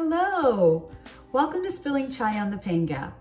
[0.00, 0.88] Hello!
[1.32, 3.18] Welcome to Spilling Chai on the Pain Gap.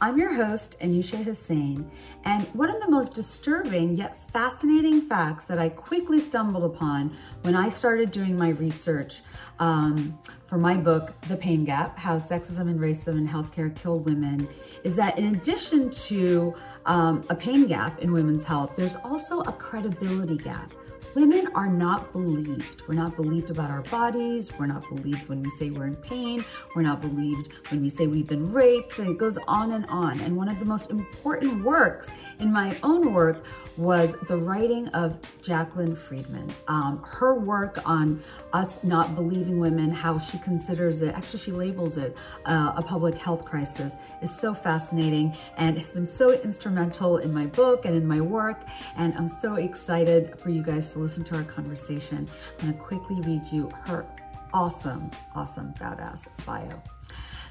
[0.00, 1.88] I'm your host, Anushay Hossain,
[2.24, 7.54] and one of the most disturbing yet fascinating facts that I quickly stumbled upon when
[7.54, 9.20] I started doing my research
[9.60, 10.18] um,
[10.48, 14.48] for my book, The Pain Gap How Sexism and Racism in Healthcare Kill Women,
[14.82, 16.56] is that in addition to
[16.86, 20.72] um, a pain gap in women's health, there's also a credibility gap
[21.16, 22.82] women are not believed.
[22.86, 24.50] We're not believed about our bodies.
[24.58, 26.44] We're not believed when we say we're in pain.
[26.74, 28.98] We're not believed when we say we've been raped.
[28.98, 30.20] And it goes on and on.
[30.20, 33.42] And one of the most important works in my own work
[33.78, 36.50] was the writing of Jaclyn Friedman.
[36.68, 41.96] Um, her work on us not believing women, how she considers it, actually, she labels
[41.96, 47.32] it uh, a public health crisis, is so fascinating and has been so instrumental in
[47.32, 48.62] my book and in my work.
[48.96, 52.26] And I'm so excited for you guys to listen to our conversation.
[52.58, 54.04] I'm gonna quickly read you her
[54.52, 56.82] awesome, awesome, badass bio.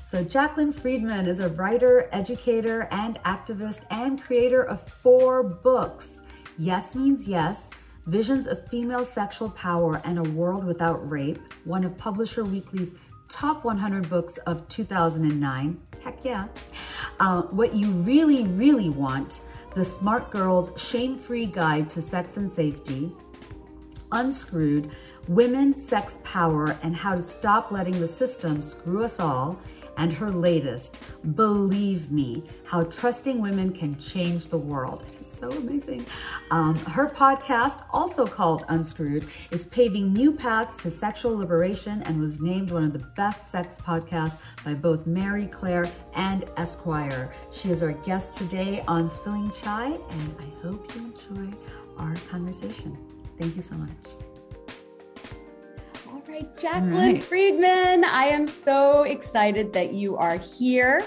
[0.04, 6.22] So, Jaclyn Friedman is a writer, educator, and activist and creator of four books
[6.58, 7.70] Yes Means Yes,
[8.08, 12.94] Visions of Female Sexual Power and a World Without Rape, one of Publisher Weekly's
[13.30, 15.80] top 100 books of 2009.
[16.04, 16.48] Heck yeah.
[17.22, 19.40] Uh, what you really, really want
[19.76, 23.12] The Smart Girl's Shame Free Guide to Sex and Safety,
[24.12, 24.92] Unscrewed,
[25.28, 29.60] Women, Sex, Power, and How to Stop Letting the System Screw Us All,
[29.98, 30.98] and her latest,
[31.36, 35.04] Believe Me How Trusting Women Can Change the World.
[35.08, 36.06] It is so amazing.
[36.52, 42.42] Um, her podcast, also called Unscrewed, is paving new paths to sexual liberation and was
[42.42, 47.34] named one of the best sex podcasts by both Marie Claire and Esquire.
[47.52, 51.58] She is our guest today on Spilling Chai, and I hope you enjoy
[51.98, 52.98] our conversation.
[53.38, 53.90] Thank you so much.
[56.08, 57.24] All right, Jaclyn right.
[57.24, 61.02] Friedman, I am so excited that you are here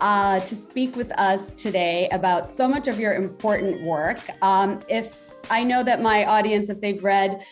[0.00, 4.20] uh, to speak with us today about so much of your important work.
[4.42, 7.44] Um, if I know that my audience, if they've read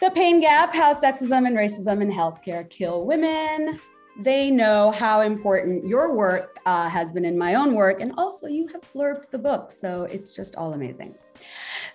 [0.00, 3.80] The Pain Gap How Sexism and Racism in Healthcare Kill Women,
[4.18, 8.00] they know how important your work uh, has been in my own work.
[8.00, 9.70] And also, you have blurbed the book.
[9.70, 11.14] So it's just all amazing.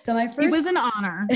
[0.00, 1.26] So my first It was an honor.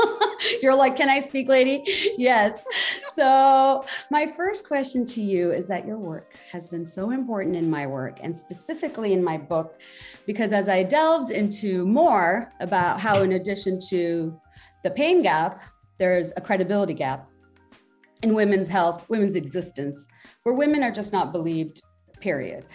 [0.62, 1.82] You're like, "Can I speak, lady?"
[2.16, 2.64] Yes.
[3.12, 7.70] So my first question to you is that your work has been so important in
[7.70, 9.80] my work and specifically in my book
[10.26, 14.38] because as I delved into more about how in addition to
[14.82, 15.60] the pain gap,
[15.98, 17.28] there's a credibility gap
[18.22, 20.06] in women's health, women's existence,
[20.42, 21.82] where women are just not believed,
[22.20, 22.66] period.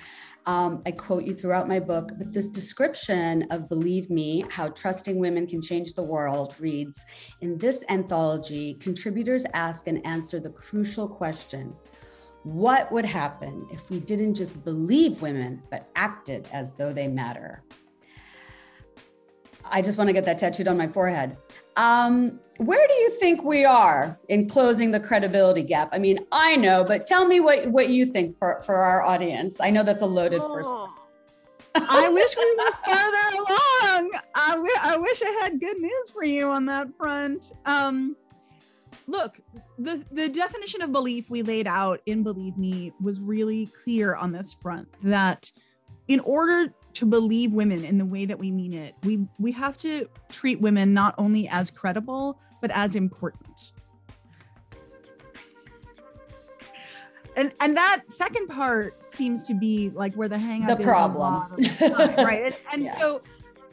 [0.47, 5.17] Um, I quote you throughout my book, but this description of Believe Me, How Trusting
[5.17, 7.03] Women Can Change the World reads
[7.41, 11.73] In this anthology, contributors ask and answer the crucial question
[12.43, 17.63] What would happen if we didn't just believe women, but acted as though they matter?
[19.63, 21.37] I just want to get that tattooed on my forehead.
[21.77, 25.89] Um, where do you think we are in closing the credibility gap?
[25.91, 29.59] I mean, I know, but tell me what, what you think for, for our audience.
[29.59, 30.71] I know that's a loaded oh, first.
[31.75, 34.19] I wish we were further along.
[34.35, 37.51] I, w- I wish I had good news for you on that front.
[37.65, 38.15] Um,
[39.07, 39.39] look,
[39.77, 44.31] the, the definition of belief we laid out in Believe Me was really clear on
[44.31, 45.51] this front that
[46.07, 48.95] in order to believe women in the way that we mean it.
[49.03, 53.73] We we have to treat women not only as credible but as important.
[57.35, 61.55] And and that second part seems to be like where the hang the problem.
[61.77, 62.57] time, right?
[62.73, 62.97] And, and yeah.
[62.97, 63.21] so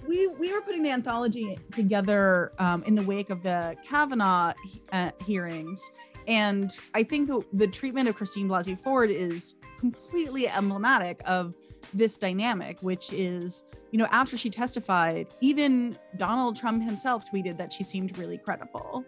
[0.06, 4.52] we we were putting the anthology together um, in the wake of the Kavanaugh
[4.90, 5.92] uh, hearings,
[6.26, 11.54] and I think the, the treatment of Christine Blasey Ford is completely emblematic of
[11.94, 17.72] this dynamic, which is, you know, after she testified, even Donald Trump himself tweeted that
[17.72, 19.04] she seemed really credible.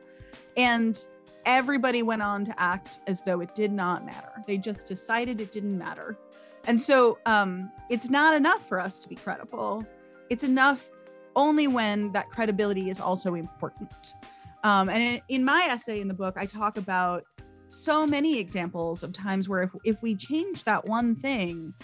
[0.56, 1.02] And
[1.46, 4.32] everybody went on to act as though it did not matter.
[4.46, 6.18] They just decided it didn't matter.
[6.66, 9.86] And so um, it's not enough for us to be credible.
[10.30, 10.90] It's enough
[11.36, 14.14] only when that credibility is also important.
[14.62, 17.24] Um, and in my essay in the book, I talk about
[17.68, 21.74] so many examples of times where if, if we change that one thing,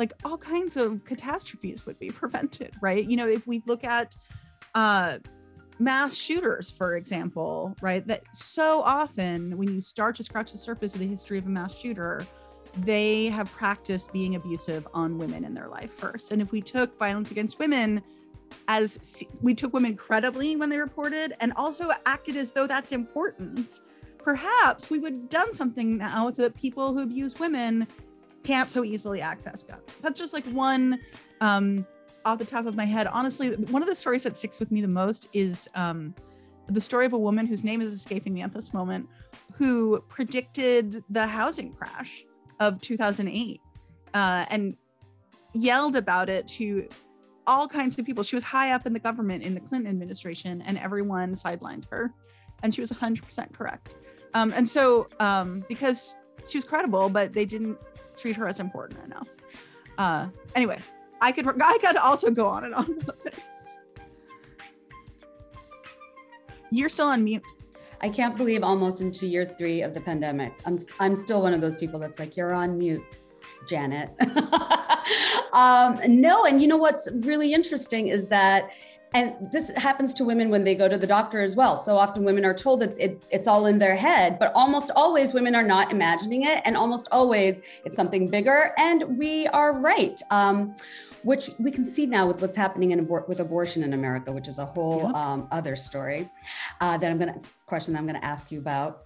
[0.00, 3.04] like all kinds of catastrophes would be prevented, right?
[3.04, 4.16] You know, if we look at
[4.74, 5.18] uh,
[5.78, 10.94] mass shooters, for example, right, that so often when you start to scratch the surface
[10.94, 12.26] of the history of a mass shooter,
[12.78, 16.32] they have practiced being abusive on women in their life first.
[16.32, 18.02] And if we took violence against women
[18.68, 23.80] as we took women credibly when they reported and also acted as though that's important,
[24.18, 27.86] perhaps we would have done something now so that people who abuse women
[28.44, 29.82] can't so easily access guns.
[30.02, 30.98] That's just like one
[31.40, 31.86] um,
[32.24, 33.06] off the top of my head.
[33.06, 36.14] Honestly, one of the stories that sticks with me the most is um,
[36.68, 39.08] the story of a woman whose name is escaping me at this moment,
[39.54, 42.24] who predicted the housing crash
[42.60, 43.60] of 2008
[44.14, 44.76] uh, and
[45.52, 46.88] yelled about it to
[47.46, 48.22] all kinds of people.
[48.22, 52.12] She was high up in the government in the Clinton administration, and everyone sidelined her.
[52.62, 53.94] And she was 100% correct.
[54.34, 56.14] Um, and so, um, because
[56.48, 57.78] she was credible, but they didn't
[58.20, 59.28] treat her as important enough.
[59.98, 60.78] Uh, anyway,
[61.20, 63.76] I could I could also go on and on about this.
[66.70, 67.42] You're still on mute.
[68.00, 70.52] I can't believe almost into year three of the pandemic.
[70.64, 73.18] I'm I'm still one of those people that's like, you're on mute,
[73.68, 74.10] Janet.
[75.52, 78.70] um, no, and you know what's really interesting is that
[79.12, 81.76] and this happens to women when they go to the doctor as well.
[81.76, 85.34] So often women are told that it, it's all in their head, but almost always
[85.34, 86.62] women are not imagining it.
[86.64, 88.72] And almost always it's something bigger.
[88.78, 90.20] And we are right.
[90.30, 90.76] Um,
[91.22, 94.48] which we can see now with what's happening in abor- with abortion in America, which
[94.48, 95.14] is a whole yep.
[95.14, 96.30] um, other story
[96.80, 99.02] uh, that I'm going to question that I'm going to ask you about.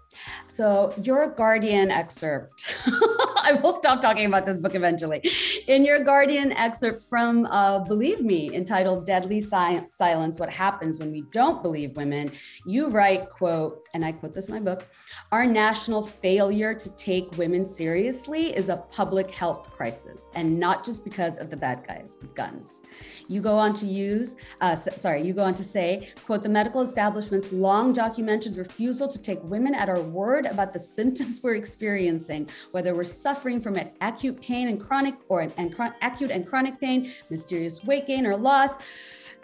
[0.48, 2.76] So, your Guardian excerpt,
[3.44, 5.20] I will stop talking about this book eventually.
[5.68, 11.12] In your Guardian excerpt from uh, Believe Me, entitled Deadly si- Silence What Happens When
[11.12, 12.32] We Don't Believe Women,
[12.64, 14.86] you write, quote, and I quote this in my book
[15.30, 21.04] Our national failure to take women seriously is a public health crisis, and not just
[21.04, 22.80] because of the bad guys with guns.
[23.28, 26.80] You go on to use, uh, sorry, you go on to say, quote, the medical
[26.80, 32.48] establishment's long documented refusal to take women at our word about the symptoms we're experiencing,
[32.70, 37.10] whether we're suffering from an acute pain and chronic or an, acute and chronic pain,
[37.30, 38.78] mysterious weight gain or loss,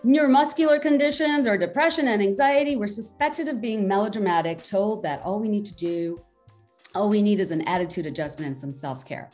[0.05, 5.49] neuromuscular conditions or depression and anxiety, we're suspected of being melodramatic, told that all we
[5.49, 6.21] need to do,
[6.95, 9.31] all we need is an attitude adjustment and some self care.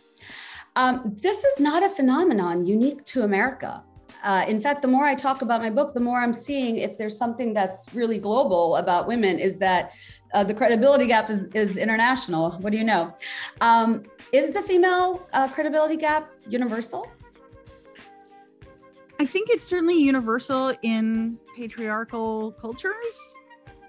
[0.74, 3.82] Um, this is not a phenomenon unique to America.
[4.22, 6.98] Uh, in fact, the more I talk about my book, the more I'm seeing if
[6.98, 9.92] there's something that's really global about women is that
[10.34, 12.52] uh, the credibility gap is, is international.
[12.60, 13.14] What do you know?
[13.60, 17.06] Um, is the female uh, credibility gap universal?
[19.18, 23.34] I think it's certainly universal in patriarchal cultures.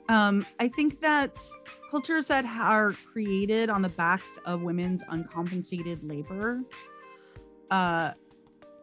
[0.10, 1.44] Um, I think that
[1.92, 6.62] cultures that are created on the backs of women's uncompensated labor
[7.72, 8.12] uh,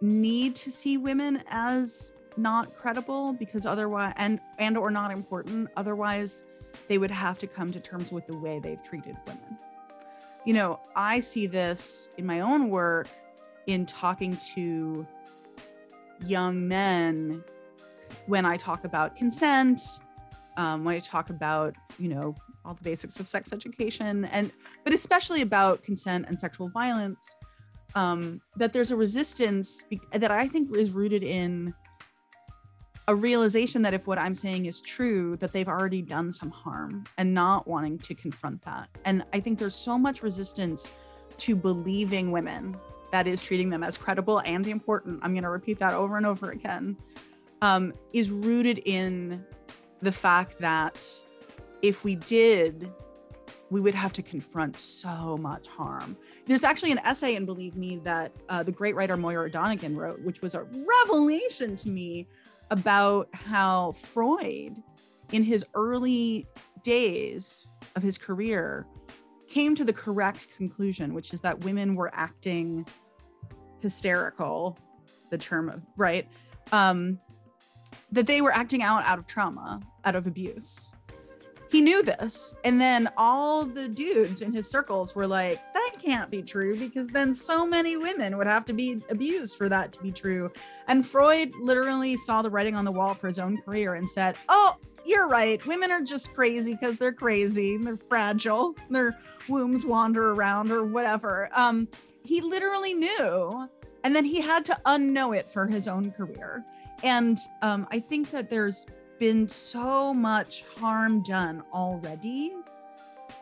[0.00, 6.44] need to see women as not credible because otherwise and and or not important otherwise
[6.88, 9.58] they would have to come to terms with the way they've treated women.
[10.44, 13.08] You know i see this in my own work
[13.66, 15.06] in talking to
[16.26, 17.42] young men
[18.26, 19.80] when i talk about consent
[20.58, 22.34] um, when i talk about you know
[22.64, 24.52] all the basics of sex education and
[24.84, 27.36] but especially about consent and sexual violence
[27.94, 31.74] um, that there's a resistance be- that I think is rooted in
[33.06, 37.04] a realization that if what I'm saying is true, that they've already done some harm
[37.18, 38.88] and not wanting to confront that.
[39.04, 40.90] And I think there's so much resistance
[41.38, 42.76] to believing women
[43.12, 45.20] that is treating them as credible and important.
[45.22, 46.96] I'm going to repeat that over and over again.
[47.62, 49.44] Um, is rooted in
[50.00, 51.06] the fact that
[51.82, 52.90] if we did
[53.70, 56.16] we would have to confront so much harm.
[56.46, 60.20] There's actually an essay in Believe Me that uh, the great writer Moira Donegan wrote,
[60.22, 62.28] which was a revelation to me
[62.74, 64.82] about how Freud,
[65.30, 66.44] in his early
[66.82, 68.84] days of his career,
[69.48, 72.84] came to the correct conclusion, which is that women were acting
[73.78, 74.76] hysterical,
[75.30, 76.26] the term of right,
[76.72, 77.20] um,
[78.10, 80.92] that they were acting out out of trauma, out of abuse
[81.74, 82.54] he knew this.
[82.62, 87.08] And then all the dudes in his circles were like, that can't be true because
[87.08, 90.52] then so many women would have to be abused for that to be true.
[90.86, 94.36] And Freud literally saw the writing on the wall for his own career and said,
[94.48, 95.66] oh, you're right.
[95.66, 97.76] Women are just crazy because they're crazy.
[97.76, 98.76] They're fragile.
[98.88, 101.50] Their wombs wander around or whatever.
[101.54, 101.88] Um,
[102.22, 103.68] he literally knew.
[104.04, 106.64] And then he had to unknow it for his own career.
[107.02, 108.86] And um, I think that there's
[109.24, 112.52] been so much harm done already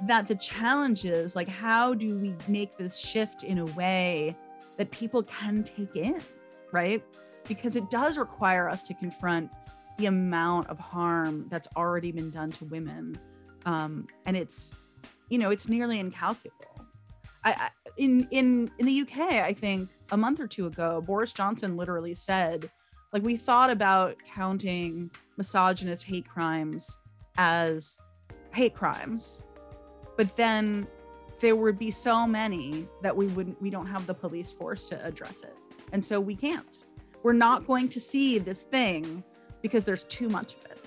[0.02, 4.36] that the challenge is like how do we make this shift in a way
[4.76, 6.20] that people can take in
[6.72, 7.04] right?
[7.46, 9.50] Because it does require us to confront
[9.98, 13.18] the amount of harm that's already been done to women.
[13.66, 14.76] Um, and it's
[15.28, 16.58] you know it's nearly incalculable.
[17.44, 21.32] I, I, in in in the uk i think a month or two ago boris
[21.32, 22.70] johnson literally said
[23.12, 25.10] like we thought about counting
[25.42, 26.98] misogynist hate crimes
[27.36, 27.98] as
[28.54, 29.42] hate crimes.
[30.16, 30.86] But then
[31.40, 35.04] there would be so many that we wouldn't we don't have the police force to
[35.04, 35.56] address it.
[35.92, 36.84] And so we can't.
[37.24, 39.24] We're not going to see this thing
[39.62, 40.78] because there's too much of it.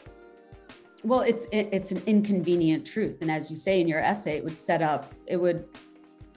[1.04, 3.18] Well it's it, it's an inconvenient truth.
[3.20, 5.66] And as you say in your essay it would set up it would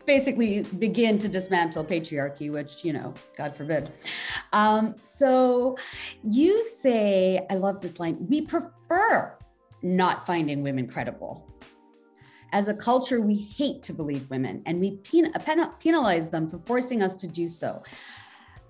[0.09, 3.91] basically begin to dismantle patriarchy which you know god forbid
[4.55, 5.77] um, so
[6.25, 9.37] you say i love this line we prefer
[9.83, 11.47] not finding women credible
[12.53, 17.03] as a culture we hate to believe women and we pen- penalize them for forcing
[17.03, 17.83] us to do so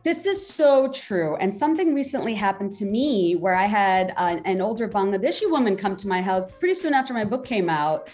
[0.04, 1.36] this is so true.
[1.36, 5.96] And something recently happened to me where I had an, an older Bangladeshi woman come
[5.96, 8.08] to my house pretty soon after my book came out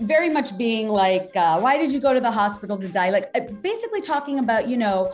[0.00, 3.10] very much being like, uh, why did you go to the hospital to die?
[3.10, 5.12] Like, uh, basically talking about, you know,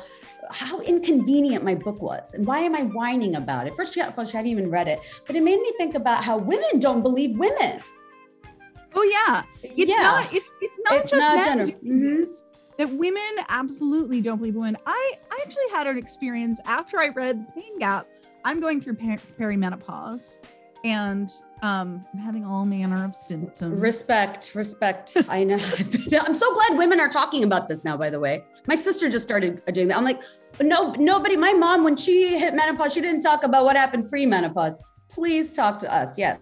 [0.50, 3.74] how inconvenient my book was and why am I whining about it?
[3.74, 6.78] First, she, first, hadn't even read it, but it made me think about how women
[6.78, 7.80] don't believe women.
[8.94, 10.02] Oh yeah, it's yeah.
[10.02, 10.34] not.
[10.34, 11.66] It's, it's not it's just not men.
[11.66, 12.24] Mm-hmm
[12.78, 14.76] that women absolutely don't believe women.
[14.86, 18.06] I, I actually had an experience after I read Pain Gap.
[18.44, 20.38] I'm going through per- perimenopause
[20.84, 21.28] and
[21.62, 23.80] um, I'm having all manner of symptoms.
[23.80, 25.16] Respect, respect.
[25.28, 25.54] I know.
[26.20, 28.44] I'm so glad women are talking about this now, by the way.
[28.66, 29.96] My sister just started doing that.
[29.96, 30.20] I'm like,
[30.60, 34.26] no, nobody, my mom, when she hit menopause, she didn't talk about what happened pre
[34.26, 34.76] menopause.
[35.08, 36.18] Please talk to us.
[36.18, 36.38] Yes.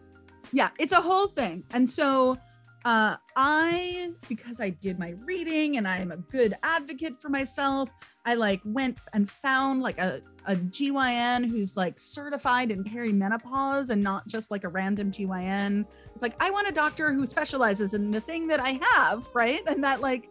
[0.52, 1.64] Yeah, it's a whole thing.
[1.72, 2.38] And so
[2.84, 7.90] uh, I, because I did my reading and I am a good advocate for myself,
[8.24, 14.02] I like went and found like a, a GYN who's like certified in perimenopause and
[14.02, 15.86] not just like a random GYN.
[16.12, 19.62] It's like, I want a doctor who specializes in the thing that I have, right?
[19.66, 20.30] And that like,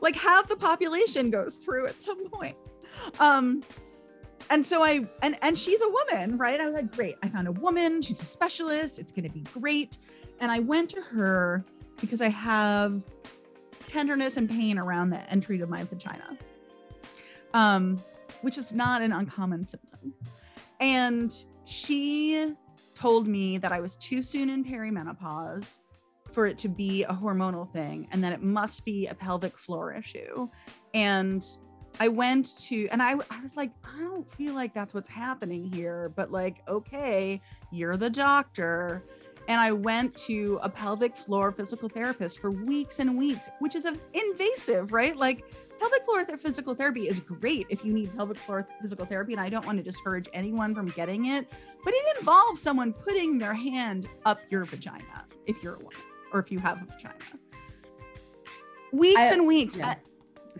[0.00, 2.56] like half the population goes through at some point.
[3.18, 3.62] Um,
[4.48, 6.60] and so I and and she's a woman, right?
[6.60, 7.16] I was like, great.
[7.22, 8.02] I found a woman.
[8.02, 8.98] She's a specialist.
[8.98, 9.98] It's going to be great.
[10.40, 11.64] And I went to her
[12.00, 13.02] because I have
[13.86, 16.38] tenderness and pain around the entry to my vagina,
[17.54, 18.02] um,
[18.42, 20.14] which is not an uncommon symptom.
[20.80, 21.32] And
[21.64, 22.54] she
[22.94, 25.80] told me that I was too soon in perimenopause
[26.30, 29.92] for it to be a hormonal thing and that it must be a pelvic floor
[29.92, 30.48] issue.
[30.94, 31.44] And
[31.98, 35.64] I went to, and I, I was like, I don't feel like that's what's happening
[35.72, 37.40] here, but like, okay,
[37.72, 39.02] you're the doctor
[39.50, 43.84] and I went to a pelvic floor physical therapist for weeks and weeks, which is
[44.14, 45.16] invasive, right?
[45.16, 45.44] Like
[45.80, 49.40] pelvic floor th- physical therapy is great if you need pelvic floor physical therapy, and
[49.40, 51.48] I don't want to discourage anyone from getting it,
[51.82, 55.98] but it involves someone putting their hand up your vagina if you're a woman
[56.32, 57.16] or if you have a vagina.
[58.92, 59.76] Weeks I, and weeks.
[59.76, 59.84] Yeah.
[59.84, 59.98] Sorry,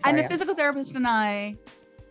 [0.03, 1.57] and the physical therapist and I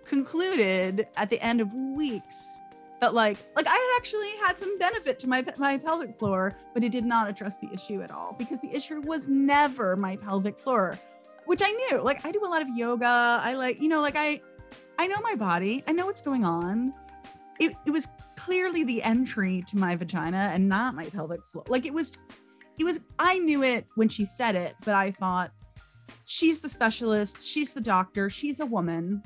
[0.07, 2.59] concluded at the end of weeks
[3.01, 6.85] that like like I had actually had some benefit to my my pelvic floor, but
[6.85, 10.59] it did not address the issue at all because the issue was never my pelvic
[10.59, 10.99] floor,
[11.47, 12.03] which I knew.
[12.03, 13.41] Like I do a lot of yoga.
[13.43, 14.41] I like you know like I
[14.99, 15.83] I know my body.
[15.89, 16.93] I know what's going on.
[17.59, 21.65] It it was clearly the entry to my vagina and not my pelvic floor.
[21.69, 22.19] Like it was
[22.79, 25.53] it was I knew it when she said it, but I thought
[26.25, 29.23] she's the specialist, she's the doctor, she's a woman.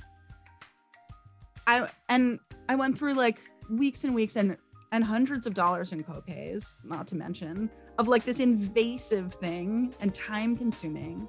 [1.67, 2.39] I and
[2.69, 3.41] I went through like
[3.71, 4.57] weeks and weeks and
[4.93, 7.69] and hundreds of dollars in copays, not to mention,
[7.99, 11.27] of like this invasive thing and time consuming.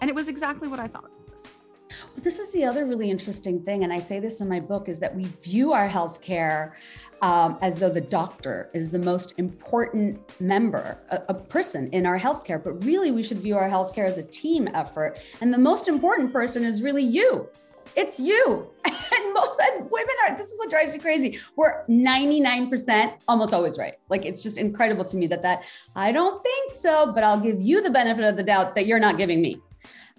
[0.00, 1.10] And it was exactly what I thought
[1.90, 4.88] Well, this is the other really interesting thing, and I say this in my book,
[4.88, 6.72] is that we view our healthcare
[7.22, 12.18] um, as though the doctor is the most important member, a, a person in our
[12.18, 12.62] healthcare.
[12.62, 16.32] But really, we should view our healthcare as a team effort, and the most important
[16.32, 17.48] person is really you.
[17.96, 18.70] It's you.
[19.34, 21.38] most women are, this is what drives me crazy.
[21.56, 23.94] We're 99% almost always right.
[24.08, 25.64] Like it's just incredible to me that that,
[25.94, 28.98] I don't think so, but I'll give you the benefit of the doubt that you're
[28.98, 29.60] not giving me.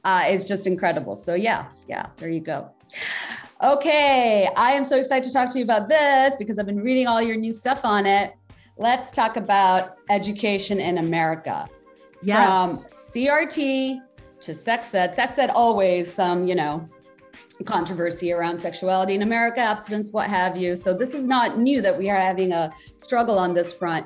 [0.04, 1.16] Uh, it's just incredible.
[1.16, 2.70] So yeah, yeah, there you go.
[3.64, 7.08] Okay, I am so excited to talk to you about this because I've been reading
[7.08, 8.36] all your new stuff on it.
[8.78, 11.68] Let's talk about education in America.
[12.22, 12.48] Yes.
[12.48, 14.02] From CRT
[14.42, 15.16] to sex ed.
[15.16, 16.88] Sex ed always some, um, you know,
[17.64, 20.76] controversy around sexuality in America, abstinence, what have you.
[20.76, 24.06] So this is not new that we are having a struggle on this front.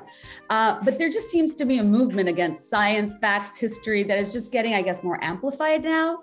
[0.50, 4.32] Uh, but there just seems to be a movement against science, facts, history that is
[4.32, 6.22] just getting, I guess, more amplified now.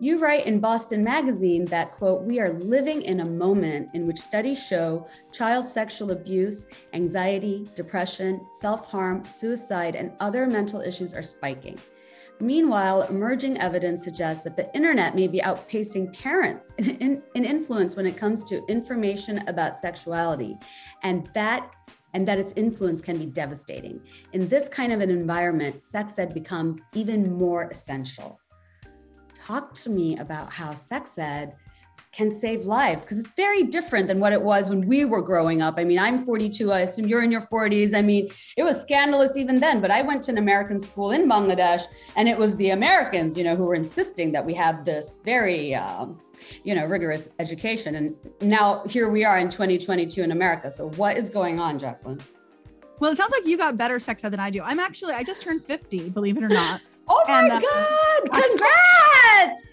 [0.00, 4.18] You write in Boston Magazine that, quote, we are living in a moment in which
[4.18, 11.22] studies show child sexual abuse, anxiety, depression, self harm, suicide, and other mental issues are
[11.22, 11.78] spiking.
[12.42, 17.94] Meanwhile, emerging evidence suggests that the internet may be outpacing parents in, in, in, influence
[17.94, 20.58] when it comes to information about sexuality.
[21.04, 21.70] And that
[22.14, 24.02] and that its influence can be devastating.
[24.32, 28.40] In this kind of an environment, sex ed becomes even more essential.
[29.34, 31.54] Talk to me about how sex ed
[32.12, 35.62] can save lives because it's very different than what it was when we were growing
[35.62, 35.74] up.
[35.78, 37.94] I mean, I'm 42, I assume you're in your 40s.
[37.94, 41.28] I mean, it was scandalous even then, but I went to an American school in
[41.28, 41.82] Bangladesh
[42.16, 45.74] and it was the Americans, you know, who were insisting that we have this very,
[45.74, 46.20] um,
[46.64, 47.94] you know, rigorous education.
[47.94, 50.70] And now here we are in 2022 in America.
[50.70, 52.20] So what is going on, Jaclyn?
[52.98, 54.60] Well, it sounds like you got better sex ed than I do.
[54.62, 56.80] I'm actually, I just turned 50, believe it or not.
[57.08, 59.11] Oh my and, uh, God, congrats!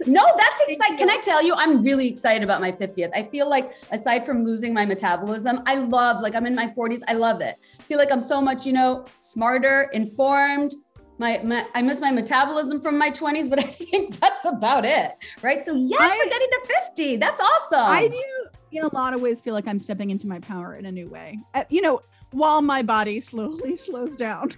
[0.05, 0.97] No, that's exciting.
[0.97, 3.11] Can I tell you, I'm really excited about my 50th.
[3.13, 7.01] I feel like aside from losing my metabolism, I love, like I'm in my 40s,
[7.07, 7.55] I love it.
[7.79, 10.73] I feel like I'm so much, you know, smarter, informed.
[11.17, 15.11] My, my I miss my metabolism from my 20s, but I think that's about it.
[15.41, 15.63] Right.
[15.63, 17.17] So yes, I, we're getting to 50.
[17.17, 17.79] That's awesome.
[17.79, 20.85] I do in a lot of ways feel like I'm stepping into my power in
[20.85, 21.39] a new way.
[21.53, 24.51] Uh, you know, while my body slowly slows down.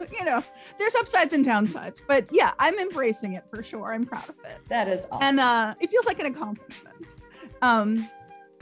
[0.12, 0.42] you know,
[0.78, 3.92] there's upsides and downsides, but yeah, I'm embracing it for sure.
[3.92, 4.58] I'm proud of it.
[4.68, 5.22] That is awesome.
[5.22, 7.06] And uh, it feels like an accomplishment.
[7.62, 8.08] Um,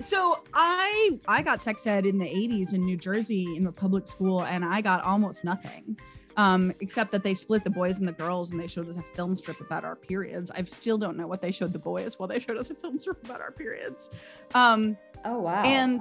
[0.00, 4.07] so I I got sex ed in the 80s in New Jersey in a public
[4.07, 5.99] school, and I got almost nothing.
[6.37, 9.02] Um, except that they split the boys and the girls and they showed us a
[9.02, 10.52] film strip about our periods.
[10.52, 12.97] I still don't know what they showed the boys while they showed us a film
[13.00, 14.11] strip about our periods.
[14.54, 15.64] Um, oh wow.
[15.64, 16.00] And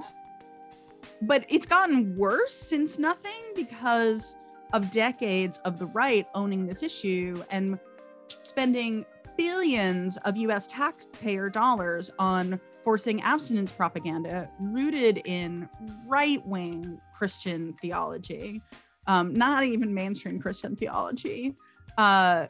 [1.22, 4.36] but it's gotten worse since nothing because
[4.72, 7.78] of decades of the right owning this issue and
[8.42, 9.04] spending
[9.36, 15.68] billions of US taxpayer dollars on forcing abstinence propaganda rooted in
[16.06, 18.62] right wing Christian theology,
[19.06, 21.56] um, not even mainstream Christian theology.
[21.96, 22.46] Uh,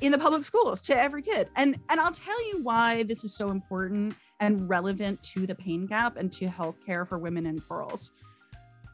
[0.00, 3.34] in the public schools to every kid and and i'll tell you why this is
[3.34, 8.12] so important and relevant to the pain gap and to healthcare for women and girls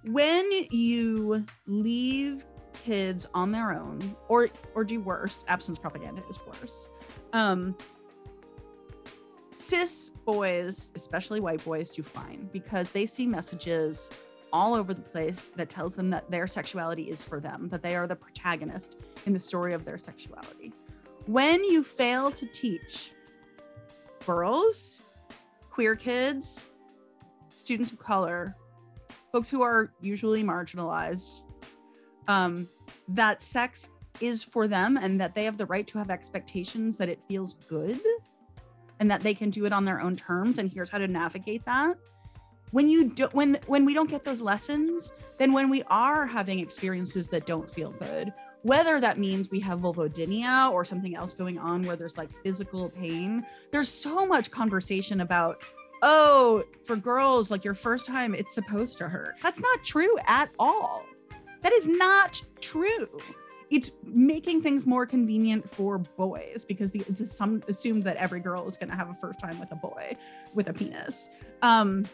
[0.08, 2.44] when you leave
[2.84, 6.88] kids on their own or or do worse absence propaganda is worse
[7.32, 7.76] um
[9.54, 14.10] cis boys especially white boys do fine because they see messages
[14.52, 17.94] all over the place that tells them that their sexuality is for them that they
[17.94, 20.72] are the protagonist in the story of their sexuality.
[21.26, 23.12] When you fail to teach
[24.26, 25.02] girls
[25.70, 26.70] queer kids
[27.50, 28.54] students of color
[29.32, 31.42] folks who are usually marginalized,
[32.28, 32.68] um,
[33.08, 37.08] that sex is for them and that they have the right to have expectations that
[37.08, 38.00] it feels good
[39.00, 40.58] and that they can do it on their own terms.
[40.58, 41.96] And here's how to navigate that.
[42.70, 46.58] When you do when when we don't get those lessons then when we are having
[46.58, 51.58] experiences that don't feel good whether that means we have vulvodynia or something else going
[51.58, 55.62] on where there's like physical pain there's so much conversation about
[56.02, 59.36] oh, for girls, like your first time, it's supposed to hurt.
[59.42, 61.04] That's not true at all.
[61.62, 63.08] That is not true.
[63.70, 68.66] It's making things more convenient for boys because the, it's some assumed that every girl
[68.68, 70.16] is going to have a first time with a boy
[70.54, 71.28] with a penis.
[71.60, 72.06] Um,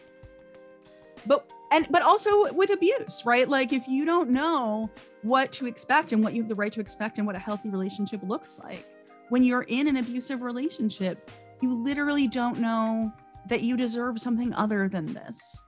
[1.25, 3.47] but and but also with abuse, right?
[3.47, 4.89] Like if you don't know
[5.21, 7.69] what to expect and what you have the right to expect and what a healthy
[7.69, 8.85] relationship looks like,
[9.29, 13.11] when you're in an abusive relationship, you literally don't know
[13.47, 15.61] that you deserve something other than this.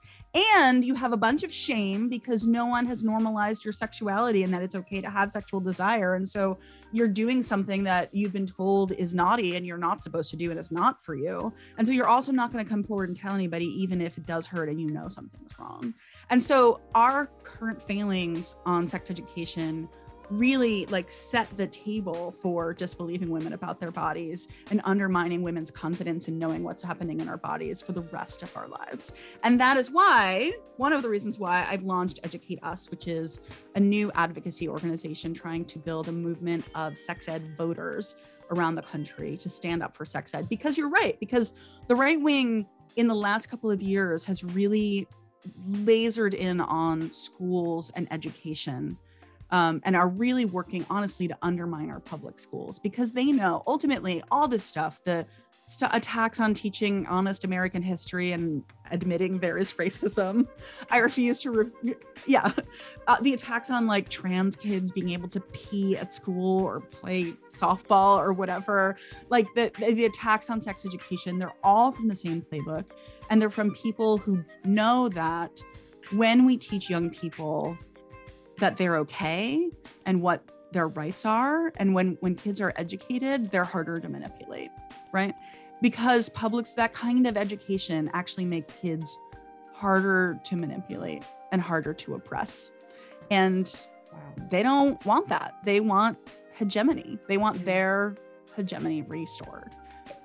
[0.56, 4.52] And you have a bunch of shame because no one has normalized your sexuality and
[4.52, 6.14] that it's okay to have sexual desire.
[6.14, 6.58] And so
[6.92, 10.50] you're doing something that you've been told is naughty and you're not supposed to do
[10.50, 11.52] and it's not for you.
[11.78, 14.26] And so you're also not going to come forward and tell anybody, even if it
[14.26, 15.94] does hurt and you know something's wrong.
[16.28, 19.88] And so our current failings on sex education
[20.30, 26.28] really like set the table for disbelieving women about their bodies and undermining women's confidence
[26.28, 29.12] in knowing what's happening in our bodies for the rest of our lives.
[29.42, 33.40] And that is why, one of the reasons why I've launched Educate Us, which is
[33.74, 38.16] a new advocacy organization trying to build a movement of sex ed voters
[38.50, 40.48] around the country to stand up for sex ed.
[40.48, 41.54] Because you're right, because
[41.86, 45.06] the right wing in the last couple of years has really
[45.68, 48.98] lasered in on schools and education
[49.50, 54.22] um, and are really working honestly to undermine our public schools because they know ultimately
[54.30, 55.26] all this stuff, the
[55.68, 60.46] st- attacks on teaching honest American history and admitting there is racism.
[60.90, 61.94] I refuse to, re-
[62.26, 62.52] yeah,
[63.06, 67.34] uh, the attacks on like trans kids being able to pee at school or play
[67.50, 68.96] softball or whatever,
[69.28, 72.84] like the, the attacks on sex education, they're all from the same playbook.
[73.30, 75.62] And they're from people who know that
[76.12, 77.76] when we teach young people
[78.58, 79.70] that they're okay
[80.06, 80.42] and what
[80.72, 84.68] their rights are and when when kids are educated they're harder to manipulate
[85.12, 85.34] right
[85.80, 89.18] because publics that kind of education actually makes kids
[89.72, 92.72] harder to manipulate and harder to oppress.
[93.30, 93.70] And
[94.50, 95.54] they don't want that.
[95.64, 96.18] They want
[96.54, 97.18] hegemony.
[97.28, 98.16] They want their
[98.56, 99.74] hegemony restored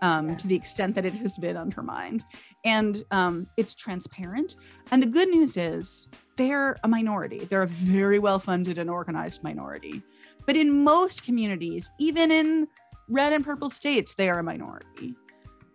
[0.01, 0.35] um, yeah.
[0.35, 2.23] to the extent that it has been undermined.
[2.65, 4.55] And um, it's transparent.
[4.91, 7.39] And the good news is they're a minority.
[7.39, 10.01] They're a very well funded and organized minority.
[10.45, 12.67] But in most communities, even in
[13.09, 15.15] red and purple states, they are a minority.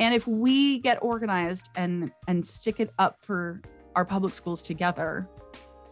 [0.00, 3.60] And if we get organized and and stick it up for
[3.96, 5.28] our public schools together,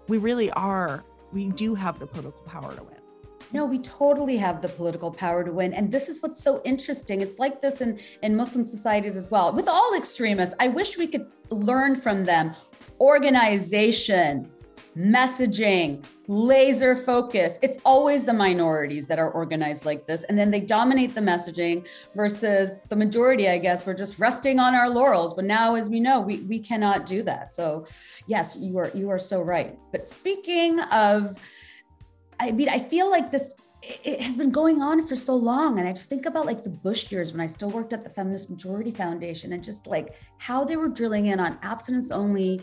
[0.09, 3.06] we really are, we do have the political power to win.
[3.53, 5.73] No, we totally have the political power to win.
[5.73, 7.21] And this is what's so interesting.
[7.21, 9.53] It's like this in, in Muslim societies as well.
[9.53, 12.55] With all extremists, I wish we could learn from them
[13.01, 14.51] organization,
[14.97, 17.59] messaging, laser focus.
[17.63, 20.25] It's always the minorities that are organized like this.
[20.25, 24.75] And then they dominate the messaging versus the majority, I guess, we're just resting on
[24.75, 25.35] our laurels.
[25.35, 27.53] But now, as we know, we, we cannot do that.
[27.55, 27.87] So
[28.27, 29.79] yes, you are you are so right.
[29.93, 31.39] But speaking of,
[32.41, 35.87] I mean, I feel like this it has been going on for so long and
[35.87, 38.51] i just think about like the bush years when i still worked at the feminist
[38.51, 42.61] majority foundation and just like how they were drilling in on abstinence only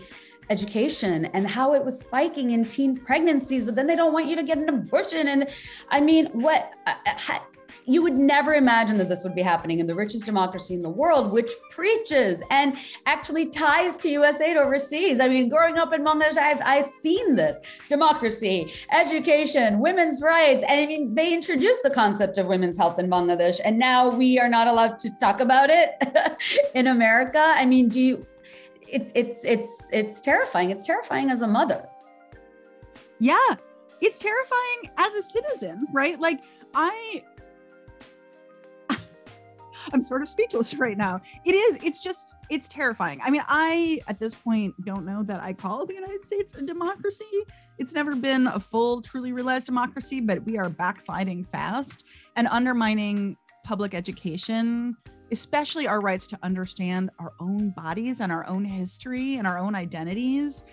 [0.50, 4.36] education and how it was spiking in teen pregnancies, but then they don't want you
[4.36, 5.28] to get an abortion.
[5.28, 5.50] And
[5.90, 7.40] I mean, what uh, uh,
[7.86, 10.90] you would never imagine that this would be happening in the richest democracy in the
[10.90, 15.20] world, which preaches and actually ties to US aid overseas.
[15.20, 20.64] I mean, growing up in Bangladesh, I've, I've seen this democracy, education, women's rights.
[20.68, 24.40] And I mean, they introduced the concept of women's health in Bangladesh, and now we
[24.40, 25.92] are not allowed to talk about it
[26.76, 27.40] in America.
[27.40, 28.28] I mean, do you,
[28.88, 30.70] it, it's it's it's terrifying.
[30.70, 31.88] It's terrifying as a mother.
[33.20, 33.56] Yeah,
[34.02, 36.20] it's terrifying as a citizen, right?
[36.20, 36.42] Like
[36.76, 37.24] I
[39.92, 41.22] I'm sort of speechless right now.
[41.46, 41.80] It is.
[41.84, 42.36] It's just.
[42.50, 43.20] It's terrifying.
[43.24, 46.62] I mean, I at this point don't know that I call the United States a
[46.62, 47.26] democracy.
[47.80, 53.38] It's never been a full, truly realized democracy, but we are backsliding fast and undermining
[53.64, 54.96] public education
[55.32, 59.74] especially our rights to understand our own bodies and our own history and our own
[59.74, 60.64] identities,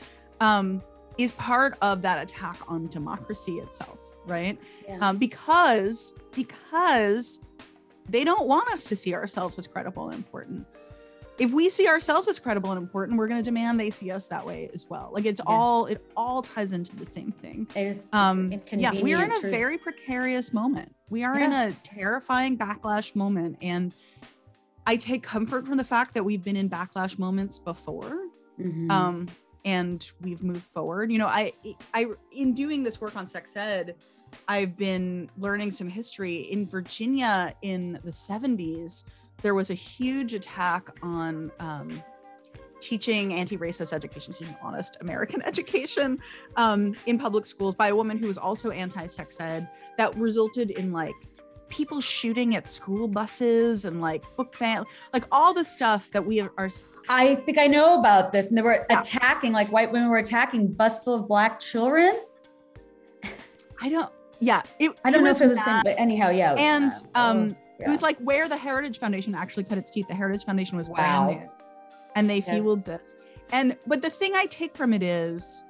[0.41, 0.83] um,
[1.19, 4.59] is part of that attack on democracy itself, right?
[4.87, 4.99] Yeah.
[5.01, 7.41] Um, because because
[8.09, 10.67] they don't want us to see ourselves as credible and important.
[11.39, 14.27] If we see ourselves as credible and important, we're going to demand they see us
[14.27, 15.11] that way as well.
[15.13, 15.55] Like it's yeah.
[15.55, 17.67] all it all ties into the same thing.
[17.75, 19.51] It is um, yeah, we're in a truth.
[19.51, 20.95] very precarious moment.
[21.09, 21.47] We are yeah.
[21.47, 23.95] in a terrifying backlash moment, and
[24.87, 28.19] I take comfort from the fact that we've been in backlash moments before.
[28.61, 28.91] Mm-hmm.
[28.91, 29.29] Um,
[29.65, 31.11] and we've moved forward.
[31.11, 31.53] You know, I
[31.95, 33.97] I in doing this work on sex ed,
[34.49, 39.05] I've been learning some history in Virginia in the 70s.
[39.43, 42.03] There was a huge attack on um,
[42.81, 46.19] teaching anti-racist education, teaching honest American education
[46.57, 49.69] um, in public schools by a woman who was also anti-sex ed.
[49.97, 51.15] That resulted in like
[51.69, 56.41] people shooting at school buses and like book ban, like all the stuff that we
[56.41, 56.71] are.
[57.09, 58.49] I think I know about this.
[58.49, 59.01] And they were yeah.
[59.01, 62.21] attacking, like white women were attacking bus full of black children.
[63.81, 64.63] I don't, yeah.
[64.79, 66.55] It, I don't know if it was, the same, but anyhow, yeah.
[66.55, 67.89] And um, oh, yeah.
[67.89, 70.09] it was like where the Heritage Foundation actually cut its teeth.
[70.09, 71.27] The Heritage Foundation was wow.
[71.27, 71.51] brand new
[72.17, 72.51] and they yes.
[72.51, 73.15] fueled this.
[73.53, 75.65] And, but the thing I take from it is,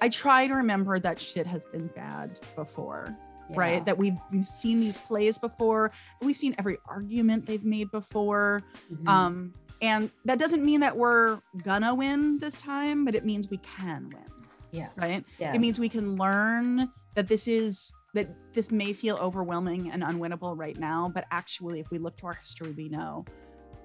[0.00, 3.16] I try to remember that shit has been bad before
[3.52, 3.60] yeah.
[3.60, 3.84] right?
[3.84, 5.92] That we've we've seen these plays before.
[6.20, 8.62] We've seen every argument they've made before.
[8.92, 9.08] Mm-hmm.
[9.08, 13.58] Um, and that doesn't mean that we're gonna win this time, but it means we
[13.58, 14.41] can win.
[14.72, 14.88] Yeah.
[14.96, 15.24] Right.
[15.38, 15.54] Yes.
[15.54, 20.58] It means we can learn that this is that this may feel overwhelming and unwinnable
[20.58, 23.24] right now, but actually, if we look to our history, we know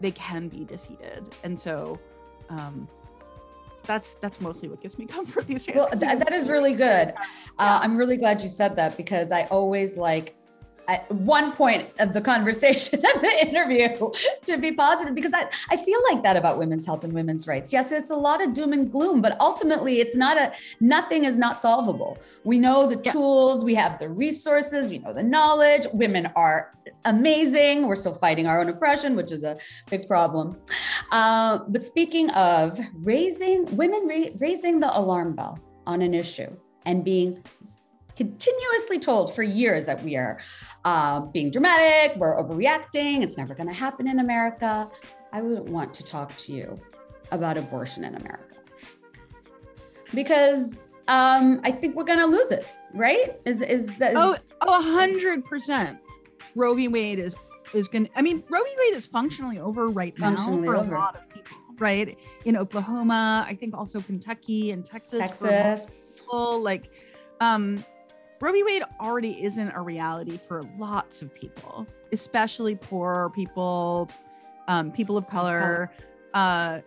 [0.02, 1.24] they can be defeated.
[1.44, 2.00] And so,
[2.50, 2.88] um,
[3.84, 5.76] that's that's mostly what gives me comfort these days.
[5.76, 7.14] Well, th- that is really good.
[7.60, 10.36] Uh, I'm really glad you said that because I always like
[10.88, 13.90] at one point of the conversation of the interview
[14.44, 17.74] to be positive because I, I feel like that about women's health and women's rights.
[17.74, 21.38] Yes, it's a lot of doom and gloom, but ultimately it's not a nothing is
[21.38, 22.18] not solvable.
[22.44, 25.88] We know the tools, we have the resources, we know the knowledge.
[25.94, 26.74] Women are
[27.06, 27.88] amazing.
[27.88, 29.58] We're still fighting our own oppression, which is a
[29.90, 30.58] big problem.
[31.12, 36.50] Uh, but speaking of raising women ra- raising the alarm bell on an issue
[36.86, 37.44] and being
[38.18, 40.40] continuously told for years that we are
[40.84, 44.90] uh, being dramatic, we're overreacting, it's never going to happen in America.
[45.32, 46.76] I wouldn't want to talk to you
[47.32, 48.56] about abortion in America
[50.14, 52.68] because um, I think we're going to lose it.
[52.94, 53.38] Right?
[53.46, 54.14] Is is that?
[54.16, 56.00] Oh, oh, hundred percent.
[56.56, 56.88] Roe v.
[56.88, 57.36] Wade is
[57.74, 58.06] is going.
[58.06, 58.70] to I mean, Roe v.
[58.80, 60.96] Wade is functionally over right now for over.
[60.96, 61.58] a lot of people.
[61.80, 62.18] right?
[62.46, 65.20] In Oklahoma, I think also Kentucky and Texas.
[65.20, 66.22] Texas.
[66.22, 66.90] People, like,
[67.42, 67.84] um,
[68.40, 68.64] Roe v.
[68.64, 74.10] Wade already isn't a reality for lots of people, especially poor people,
[74.68, 75.92] um, people of color.
[76.34, 76.82] Uh,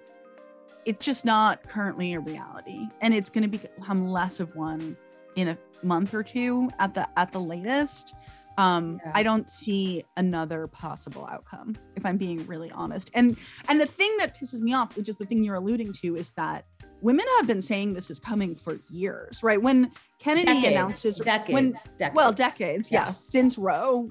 [0.85, 4.97] it's just not currently a reality, and it's going to become less of one
[5.37, 8.15] in a month or two at the at the latest.
[8.57, 9.13] Um, yeah.
[9.15, 13.11] I don't see another possible outcome, if I'm being really honest.
[13.15, 13.37] And
[13.69, 16.31] and the thing that pisses me off, which is the thing you're alluding to, is
[16.33, 16.65] that
[17.03, 19.61] women have been saying this is coming for years, right?
[19.61, 22.15] When Kennedy decades, announced his decades, when decades.
[22.15, 23.07] well, decades, yeah.
[23.07, 24.11] yes, since Roe,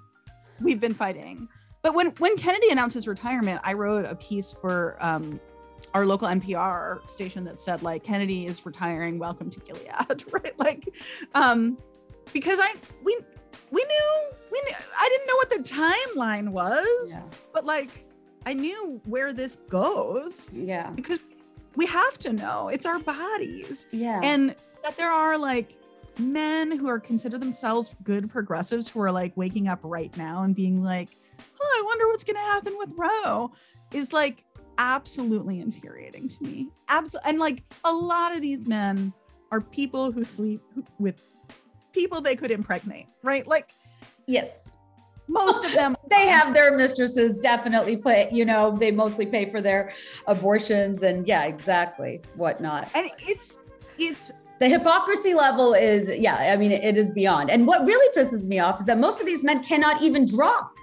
[0.62, 1.48] we've been fighting.
[1.82, 5.40] But when when Kennedy announced his retirement, I wrote a piece for um,
[5.94, 10.58] our local NPR station that said like Kennedy is retiring, welcome to Gilead, right?
[10.60, 10.94] Like,
[11.36, 11.78] um,
[12.34, 13.18] because I we
[13.72, 14.22] we knew
[14.52, 17.24] we knew I didn't know what the timeline was, yeah.
[17.54, 18.06] but like
[18.46, 20.50] I knew where this goes.
[20.52, 20.90] Yeah.
[20.92, 21.20] Because
[21.80, 23.88] we have to know it's our bodies.
[23.92, 24.20] Yeah.
[24.22, 25.78] And that there are like
[26.20, 30.54] men who are consider themselves good progressives who are like waking up right now and
[30.54, 33.54] being like, oh, I wonder what's gonna happen with Roe
[33.94, 34.44] is like
[34.78, 36.68] absolutely infuriating to me.
[36.90, 37.30] Absolutely.
[37.30, 39.14] And like a lot of these men
[39.50, 40.62] are people who sleep
[41.00, 41.24] with
[41.94, 43.48] people they could impregnate, right?
[43.48, 43.74] Like,
[44.28, 44.74] yes.
[45.30, 49.62] Most of them they have their mistresses definitely put, you know, they mostly pay for
[49.62, 49.94] their
[50.28, 52.90] abortions and yeah, exactly, whatnot.
[52.96, 53.60] And it's
[53.98, 58.46] it's the hypocrisy level is yeah i mean it is beyond and what really pisses
[58.46, 60.74] me off is that most of these men cannot even drop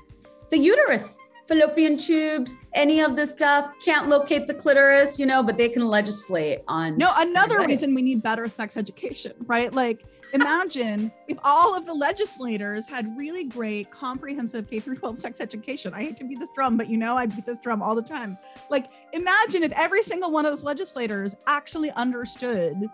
[0.51, 3.71] the uterus fallopian tubes, any of this stuff.
[3.85, 6.97] Can't locate the clitoris, you know, but they can legislate on.
[6.97, 9.73] No, another reason we need better sex education, right?
[9.73, 15.41] Like, imagine if all of the legislators had really great, comprehensive K through 12 sex
[15.41, 15.95] education.
[15.95, 18.03] I hate to beat this drum, but you know, I beat this drum all the
[18.03, 18.39] time.
[18.71, 22.89] Like, imagine if every single one of those legislators actually understood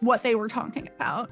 [0.00, 1.30] what they were talking about.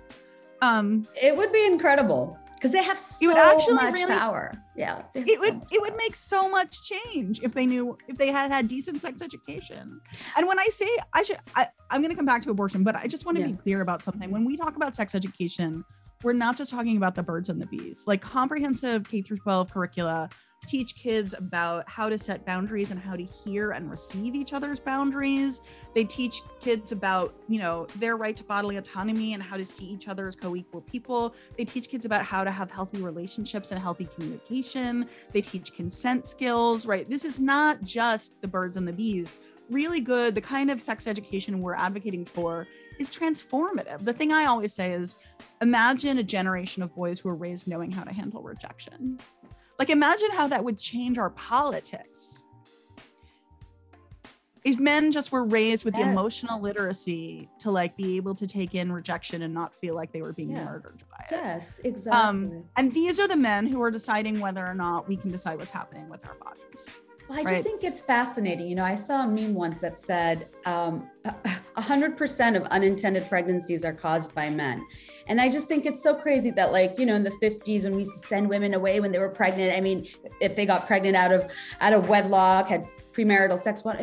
[0.60, 4.52] Um, it would be incredible because they have so it would actually much really, power.
[4.76, 8.50] Yeah, it would it would make so much change if they knew if they had
[8.50, 10.00] had decent sex education.
[10.36, 12.96] And when I say I should, I, am going to come back to abortion, but
[12.96, 13.52] I just want to yeah.
[13.52, 14.30] be clear about something.
[14.30, 15.84] When we talk about sex education,
[16.22, 18.04] we're not just talking about the birds and the bees.
[18.06, 20.28] Like comprehensive K through 12 curricula
[20.66, 24.78] teach kids about how to set boundaries and how to hear and receive each other's
[24.78, 25.60] boundaries.
[25.94, 29.86] They teach kids about, you know, their right to bodily autonomy and how to see
[29.86, 31.34] each other as co-equal people.
[31.56, 35.08] They teach kids about how to have healthy relationships and healthy communication.
[35.32, 37.08] They teach consent skills, right?
[37.08, 39.38] This is not just the birds and the bees.
[39.70, 42.66] Really good, the kind of sex education we're advocating for
[42.98, 44.04] is transformative.
[44.04, 45.16] The thing I always say is
[45.60, 49.18] imagine a generation of boys who are raised knowing how to handle rejection
[49.78, 52.44] like, imagine how that would change our politics.
[54.64, 56.04] If men just were raised with yes.
[56.04, 60.12] the emotional literacy to like be able to take in rejection and not feel like
[60.12, 60.64] they were being yeah.
[60.64, 61.28] murdered by it.
[61.30, 62.20] Yes, exactly.
[62.20, 65.58] Um, and these are the men who are deciding whether or not we can decide
[65.58, 67.00] what's happening with our bodies.
[67.28, 68.68] Well, I just think it's fascinating.
[68.68, 71.10] You know, I saw a meme once that said um,
[71.76, 74.84] 100% of unintended pregnancies are caused by men.
[75.28, 77.92] And I just think it's so crazy that, like, you know, in the 50s when
[77.92, 80.08] we used to send women away when they were pregnant, I mean,
[80.40, 84.00] if they got pregnant out of out of wedlock, had premarital sex, what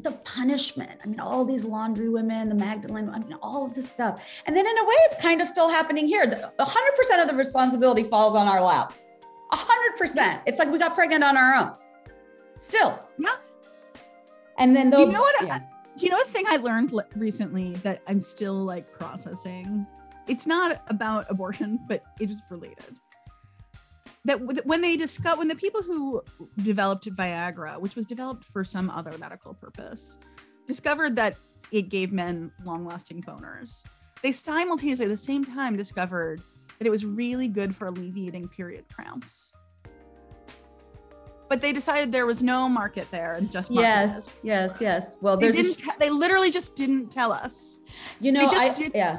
[0.00, 1.00] the punishment.
[1.02, 4.24] I mean, all these laundry women, the Magdalene, I mean, all of this stuff.
[4.46, 6.24] And then in a way, it's kind of still happening here.
[6.24, 8.92] 100% of the responsibility falls on our lap.
[9.52, 10.42] 100%.
[10.46, 11.74] It's like we got pregnant on our own.
[12.58, 12.98] Still.
[13.18, 13.34] Yeah.
[14.58, 15.46] And then do you know what?
[15.46, 15.58] Yeah.
[15.96, 19.86] do you know a thing I learned recently that I'm still like processing?
[20.28, 22.98] It's not about abortion, but it is related.
[24.24, 26.22] That when they discover when the people who
[26.62, 30.18] developed Viagra, which was developed for some other medical purpose,
[30.66, 31.36] discovered that
[31.72, 33.84] it gave men long-lasting boners,
[34.22, 36.42] they simultaneously at the same time discovered
[36.78, 39.52] that it was really good for alleviating period cramps
[41.48, 45.18] but they decided there was no market there and just yes yes yes.
[45.20, 47.80] Well they didn't te- they literally just didn't tell us.
[48.20, 49.18] You know I, yeah.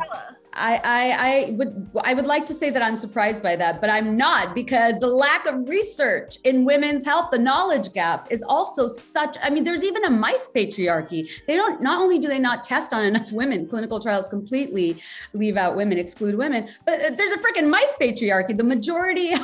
[0.55, 3.89] I, I i would i would like to say that i'm surprised by that but
[3.89, 8.87] i'm not because the lack of research in women's health the knowledge gap is also
[8.87, 11.29] such i mean there's even a mice patriarchy.
[11.45, 15.01] They don't not only do they not test on enough women clinical trials completely
[15.33, 18.55] leave out women exclude women but uh, there's a freaking mice patriarchy.
[18.55, 19.41] The majority of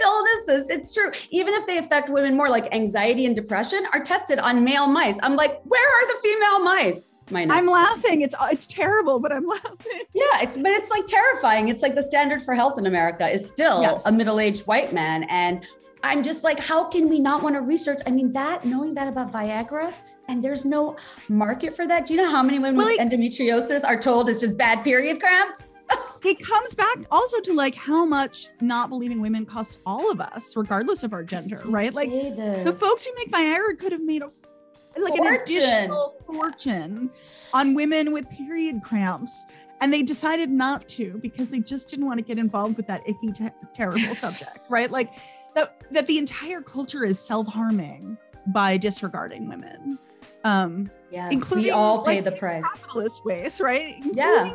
[0.00, 1.10] illnesses it's true.
[1.30, 4.86] Even if they affect affect women more, like anxiety and depression, are tested on male
[4.86, 5.18] mice.
[5.22, 7.06] I'm like, where are the female mice?
[7.32, 8.20] I'm laughing.
[8.20, 10.02] It's uh, it's terrible, but I'm laughing.
[10.12, 11.68] Yeah, it's but it's like terrifying.
[11.68, 14.04] It's like the standard for health in America is still yes.
[14.06, 15.64] a middle-aged white man, and
[16.02, 18.00] I'm just like, how can we not want to research?
[18.06, 19.94] I mean, that knowing that about Viagra,
[20.28, 20.96] and there's no
[21.28, 22.06] market for that.
[22.06, 24.84] Do you know how many women Well, with it- endometriosis are told it's just bad
[24.84, 25.73] period cramps?
[26.24, 30.56] It comes back also to like how much not believing women costs all of us,
[30.56, 31.92] regardless of our gender, right?
[31.92, 34.30] Like the folks who make Viagra could have made a
[34.96, 37.10] like an additional fortune
[37.52, 39.44] on women with period cramps.
[39.80, 43.02] And they decided not to because they just didn't want to get involved with that
[43.06, 44.90] icky, te- terrible subject, right?
[44.90, 45.12] Like
[45.54, 49.98] that, that the entire culture is self-harming by disregarding women.
[50.44, 52.64] Um, yes, we all pay like, the price.
[52.64, 53.96] capitalist ways, right?
[54.12, 54.54] Yeah.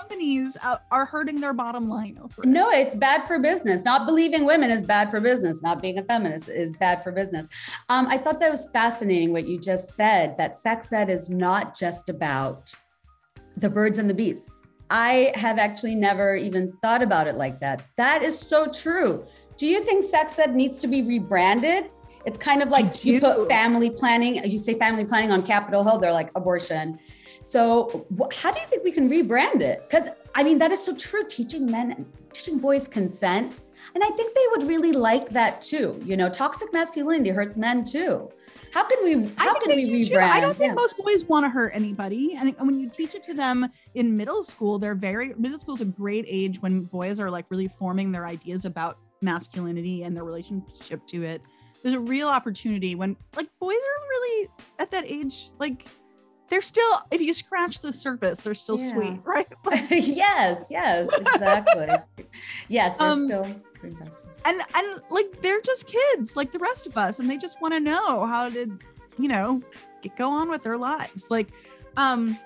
[0.00, 2.46] Companies uh, are hurting their bottom line over it.
[2.46, 3.84] No, it's bad for business.
[3.84, 5.62] Not believing women is bad for business.
[5.62, 7.48] Not being a feminist is bad for business.
[7.88, 11.78] Um, I thought that was fascinating what you just said that sex ed is not
[11.78, 12.74] just about
[13.56, 14.48] the birds and the bees.
[14.90, 17.84] I have actually never even thought about it like that.
[17.96, 19.24] That is so true.
[19.56, 21.90] Do you think sex ed needs to be rebranded?
[22.26, 25.98] It's kind of like you put family planning, you say family planning on Capitol Hill,
[25.98, 26.98] they're like abortion.
[27.42, 29.88] So, wh- how do you think we can rebrand it?
[29.88, 31.24] Because I mean, that is so true.
[31.28, 33.52] Teaching men, teaching boys consent,
[33.94, 36.00] and I think they would really like that too.
[36.04, 38.30] You know, toxic masculinity hurts men too.
[38.72, 39.14] How can we?
[39.38, 40.08] I How can we rebrand?
[40.10, 40.18] too.
[40.18, 40.74] I don't think Yeah.
[40.74, 42.36] most boys want to hurt anybody.
[42.36, 45.80] And when you teach it to them in middle school, they're very middle school is
[45.80, 50.24] a great age when boys are like really forming their ideas about masculinity and their
[50.24, 51.40] relationship to it.
[51.82, 55.86] There's a real opportunity when like boys are really at that age, like
[56.48, 58.92] they're still, if you scratch the surface, they're still Yeah.
[58.92, 59.46] sweet, right?
[59.90, 61.88] yes, yes, exactly.
[62.68, 63.44] yes, they're Um, still
[63.80, 64.16] green pastures.
[64.44, 67.74] and and like they're just kids like the rest of us and they just want
[67.74, 68.78] to know how to
[69.18, 69.60] you know
[70.02, 71.48] get, go on with their lives like
[71.96, 72.38] um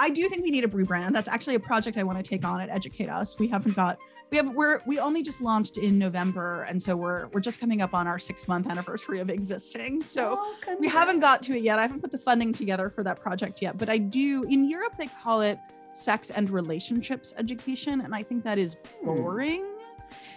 [0.00, 2.44] i do think we need a rebrand that's actually a project i want to take
[2.44, 3.98] on at educate us we haven't got
[4.32, 7.82] we have we're we only just launched in november and so we're we're just coming
[7.82, 11.62] up on our six month anniversary of existing so Oh, we haven't got to it
[11.62, 11.78] yet.
[11.78, 14.44] I haven't put the funding together for that project yet, but I do.
[14.44, 15.58] In Europe, they call it
[15.94, 19.06] sex and relationships education, and I think that is Hmm.
[19.06, 19.64] boring.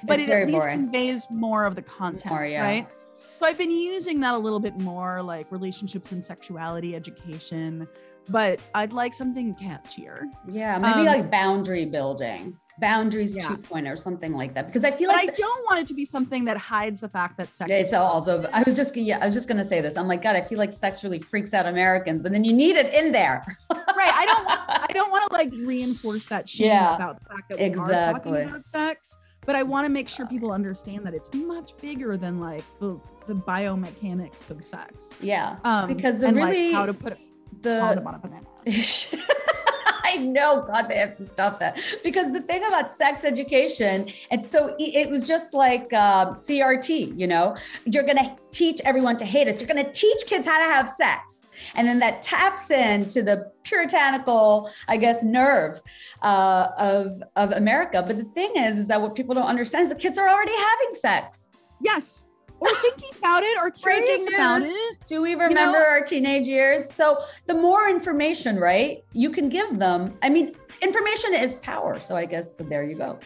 [0.03, 0.79] But It's it at least boring.
[0.79, 2.63] conveys more of the content, More, yeah.
[2.63, 2.88] right?
[3.39, 7.88] So I've been using that a little bit more, like relationships and sexuality education.
[8.29, 10.23] But I'd like something catchier.
[10.47, 13.44] Yeah, maybe Um, like boundary building, boundaries Yeah.
[13.44, 14.66] 2.0 or something like that.
[14.68, 17.10] Because I feel But like I don't want it to be something that hides the
[17.10, 17.70] fact that sex.
[17.72, 18.48] It's is also.
[18.54, 18.96] I was just.
[18.96, 19.98] Yeah, I was just gonna say this.
[19.98, 22.76] I'm like, God, I feel like sex really freaks out Americans, but then you need
[22.76, 23.44] it in there.
[23.72, 23.80] right.
[24.14, 24.60] I don't want.
[24.90, 27.68] I don't want to like reinforce that shame Yeah, about the fact that we are
[27.68, 28.32] exactly.
[28.40, 29.18] talking about sex.
[29.46, 33.00] But I want to make sure people understand that it's much bigger than like the
[33.28, 35.10] the biomechanics of sex.
[35.22, 37.18] Yeah, Um, Because the and really- like how to put
[37.62, 37.80] the.
[37.82, 38.46] on a banana.
[40.08, 44.44] I know, God, they have to stop that because the thing about sex education, and
[44.44, 47.18] so it was just like uh, CRT.
[47.18, 49.60] You know, you're gonna teach everyone to hate us.
[49.60, 54.70] You're gonna teach kids how to have sex, and then that taps into the puritanical,
[54.88, 55.82] I guess, nerve
[56.22, 58.04] uh, of of America.
[58.06, 60.56] But the thing is, is that what people don't understand is the kids are already
[60.56, 61.50] having sex.
[61.82, 62.25] Yes.
[62.60, 64.98] Or thinking about it or curious about it.
[65.08, 66.89] Do we remember our teenage years?
[66.89, 70.18] So the more information, right, you can give them.
[70.24, 72.00] I mean, information is power.
[72.00, 73.20] So I guess there you go.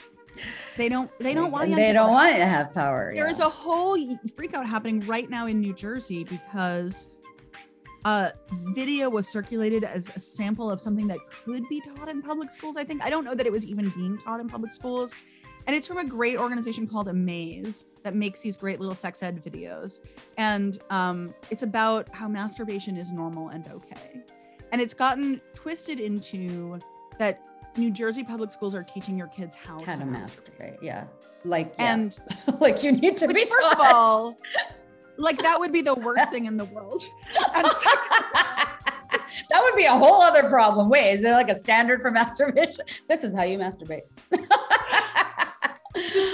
[0.77, 3.11] They don't they don't want they don't to want to have power.
[3.13, 3.31] There yeah.
[3.31, 3.97] is a whole
[4.35, 7.07] freak out happening right now in New Jersey because
[8.05, 8.31] a
[8.73, 12.77] video was circulated as a sample of something that could be taught in public schools.
[12.77, 15.13] I think I don't know that it was even being taught in public schools.
[15.69, 19.39] And it's from a great organization called Amaze that makes these great little sex ed
[19.43, 19.99] videos.
[20.35, 24.23] And um, it's about how masturbation is normal and okay.
[24.71, 26.79] And it's gotten twisted into
[27.19, 27.39] that
[27.77, 30.79] New Jersey public schools are teaching your kids how, how to to masturbate.
[30.81, 31.05] Yeah.
[31.45, 31.93] Like, yeah.
[31.93, 32.19] And
[32.59, 33.93] like you need to be first of taught.
[33.93, 34.39] all,
[35.17, 37.03] like that would be the worst thing in the world.
[39.49, 40.89] That would be a whole other problem.
[40.89, 42.85] Wait, is there like a standard for masturbation?
[43.07, 44.01] This is how you masturbate.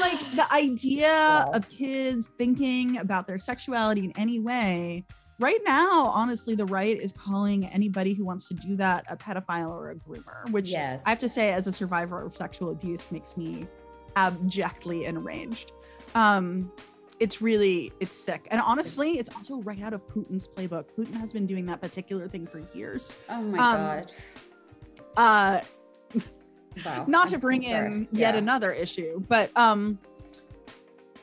[0.06, 1.52] Like the idea Wow.
[1.54, 5.06] of kids thinking about their sexuality in any way.
[5.38, 9.70] Right now, honestly, the right is calling anybody who wants to do that a pedophile
[9.70, 11.04] or a groomer, which yes.
[11.06, 13.68] I have to say, as a survivor of sexual abuse, makes me
[14.16, 15.74] abjectly enraged.
[16.14, 16.72] Um,
[17.20, 20.86] it's really it's sick, and honestly, it's also right out of Putin's playbook.
[20.98, 23.14] Putin has been doing that particular thing for years.
[23.30, 24.12] Oh my um, god.
[25.18, 25.62] Uh,
[26.86, 27.06] Wow.
[27.08, 30.00] not I'm to bring in yet another issue, but um,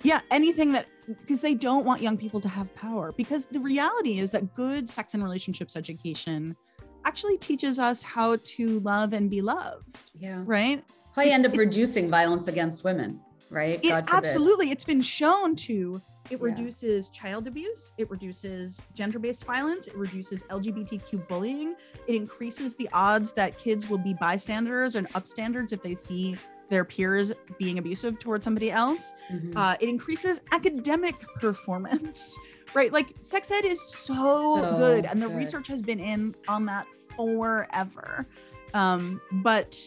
[0.02, 0.86] yeah, anything that
[1.20, 3.12] because they don't want young people to have power.
[3.16, 6.56] Because the reality is that good sex and relationships education
[7.04, 10.42] actually teaches us how to love and be loved, Yeah.
[10.44, 10.84] right?
[11.14, 13.80] How you end up reducing violence against women, right?
[13.84, 16.00] It, absolutely, it's been shown to
[16.32, 16.46] it Yeah.
[16.46, 21.74] reduces child abuse, it reduces gender based violence, it reduces LGBTQ bullying,
[22.06, 26.36] it increases the odds that kids will be bystanders and upstanders if they see
[26.68, 29.12] their peers being abusive towards somebody else.
[29.30, 29.54] Mhm.
[29.54, 32.38] Uh, it increases academic performance,
[32.74, 32.90] right?
[32.92, 34.14] Like sex ed is so,
[34.54, 35.36] So good, and the good.
[35.36, 38.26] research has been in on that forever.
[38.72, 39.78] Um, but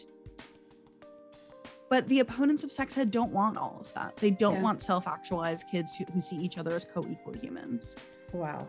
[1.90, 4.16] but the opponents of sex ed don't want all of that.
[4.18, 4.62] They don't Yeah.
[4.62, 7.96] want self-actualized kids who, who see each other as co-equal humans.
[8.34, 8.68] wow.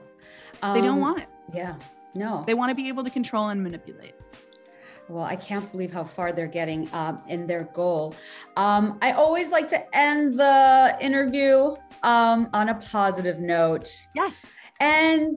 [0.62, 1.28] They don't Um, want it.
[1.52, 1.74] Yeah.
[2.14, 2.44] No.
[2.46, 4.14] They want to be able to control and manipulate.
[5.08, 8.14] Well, I can't believe how far they're getting um, in their goal.
[8.56, 13.88] Um, I always like to end the interview um, on a positive note.
[14.14, 14.56] Yes.
[14.80, 15.36] And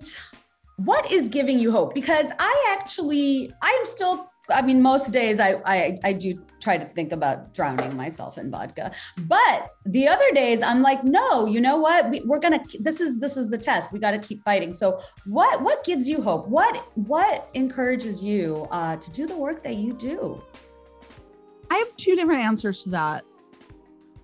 [0.78, 1.94] what is giving you hope?
[1.94, 6.86] Because I actually, I'm still, I mean, most days I, I, I do try to
[6.86, 8.92] think about drowning myself in vodka.
[9.18, 12.10] But the other days I'm like, no, you know what?
[12.10, 12.64] We, we're gonna.
[12.80, 13.92] This is this is the test.
[13.92, 14.74] We got to keep fighting.
[14.74, 16.48] So what what gives you hope?
[16.48, 20.42] What what encourages you uh, to do the work that you do?
[21.72, 23.24] I have two different answers to that.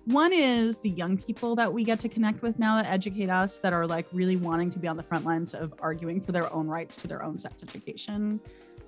[0.06, 3.58] One is the young people that we get to connect with now that educate us
[3.58, 6.52] that are like really wanting to be on the front lines of arguing for their
[6.52, 8.40] own rights to their own sex education.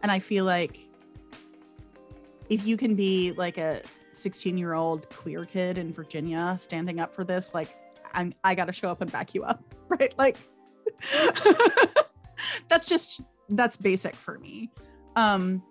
[0.03, 0.88] And I feel like
[2.49, 3.83] if you can be like a
[4.13, 7.77] 16 year old queer kid in Virginia standing up for this, like
[8.13, 10.15] I'm, I got to show up and back you up, right?
[10.19, 10.37] Like
[12.69, 13.21] that's just,
[13.51, 14.71] that's basic for me.
[15.17, 15.63] Um,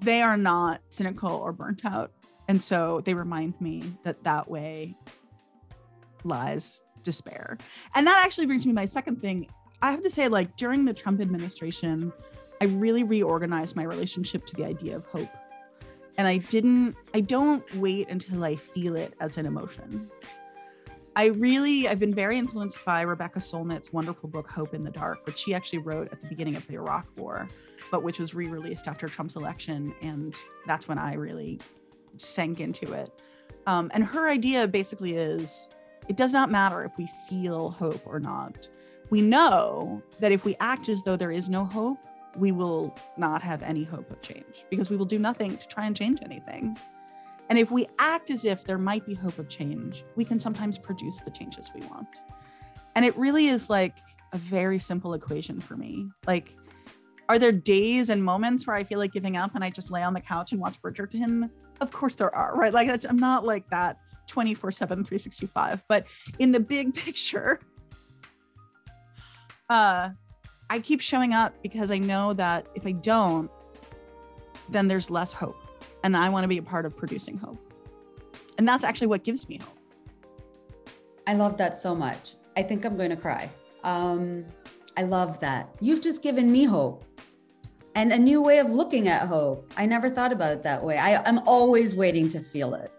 [0.00, 2.12] they are not cynical or burnt out.
[2.48, 4.96] And so they remind me that that way
[6.24, 7.56] lies despair.
[7.94, 9.48] And that actually brings me to my second thing.
[9.80, 12.12] I have to say, like during the Trump administration,
[12.60, 15.28] I really reorganized my relationship to the idea of hope.
[16.16, 20.10] And I didn't, I don't wait until I feel it as an emotion.
[21.16, 25.24] I really, I've been very influenced by Rebecca Solnit's wonderful book, Hope in the Dark,
[25.26, 27.48] which she actually wrote at the beginning of the Iraq War,
[27.90, 29.94] but which was re released after Trump's election.
[30.02, 30.36] And
[30.66, 31.60] that's when I really
[32.16, 33.12] sank into it.
[33.66, 35.68] Um, and her idea basically is
[36.08, 38.68] it does not matter if we feel hope or not.
[39.10, 41.98] We know that if we act as though there is no hope,
[42.36, 45.86] we will not have any hope of change because we will do nothing to try
[45.86, 46.76] and change anything.
[47.48, 50.78] And if we act as if there might be hope of change, we can sometimes
[50.78, 52.08] produce the changes we want.
[52.94, 53.96] And it really is like
[54.32, 56.08] a very simple equation for me.
[56.26, 56.56] Like,
[57.28, 60.02] are there days and moments where I feel like giving up and I just lay
[60.02, 61.50] on the couch and watch Bridgerton?
[61.80, 62.72] Of course there are, right?
[62.72, 65.84] Like, I'm not like that 24 7, 365.
[65.88, 66.06] But
[66.38, 67.60] in the big picture,
[69.68, 70.10] uh,
[70.74, 73.48] I keep showing up because I know that if I don't,
[74.68, 75.56] then there's less hope.
[76.02, 77.60] And I want to be a part of producing hope.
[78.58, 79.78] And that's actually what gives me hope.
[81.28, 82.34] I love that so much.
[82.56, 83.48] I think I'm going to cry.
[83.84, 84.46] Um,
[84.96, 85.68] I love that.
[85.78, 87.04] You've just given me hope
[87.94, 89.72] and a new way of looking at hope.
[89.76, 90.98] I never thought about it that way.
[90.98, 92.90] I, I'm always waiting to feel it.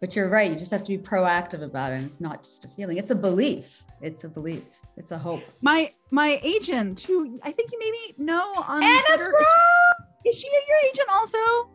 [0.00, 0.50] But you're right.
[0.50, 1.96] You just have to be proactive about it.
[1.96, 3.82] And it's not just a feeling, it's a belief.
[4.00, 4.62] It's a belief.
[4.96, 5.42] It's a hope.
[5.60, 9.44] My my agent, who I think you maybe know on Anna Twitter,
[10.24, 11.70] is she your agent also?